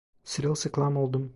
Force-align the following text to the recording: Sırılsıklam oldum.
Sırılsıklam 0.23 0.95
oldum. 0.97 1.29